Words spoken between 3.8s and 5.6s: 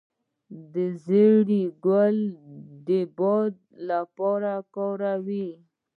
لپاره وکاروئ